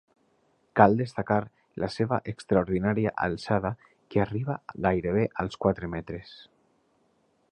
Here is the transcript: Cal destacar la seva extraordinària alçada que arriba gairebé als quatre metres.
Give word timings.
Cal 0.79 0.95
destacar 1.01 1.37
la 1.83 1.89
seva 1.95 2.17
extraordinària 2.33 3.11
alçada 3.27 3.73
que 4.15 4.25
arriba 4.25 4.57
gairebé 4.89 5.29
als 5.45 5.63
quatre 5.67 5.91
metres. 5.97 6.35